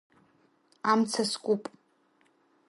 Амца 0.91 1.23
скуп… 1.31 1.63